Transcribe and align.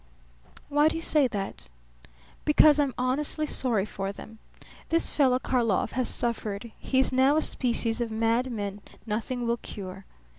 "Why 0.67 0.87
do 0.87 0.95
you 0.95 1.01
say 1.03 1.27
that?" 1.27 1.69
"Because 2.43 2.79
I'm 2.79 2.95
honestly 2.97 3.45
sorry 3.45 3.85
for 3.85 4.11
them. 4.11 4.39
This 4.89 5.15
fellow 5.15 5.37
Karlov 5.37 5.91
has 5.91 6.09
suffered. 6.09 6.71
He 6.79 6.97
is 6.97 7.11
now 7.11 7.35
a 7.37 7.41
species 7.43 8.01
of 8.01 8.09
madman 8.09 8.81
nothing 9.05 9.45
will 9.45 9.57
cure. 9.57 10.05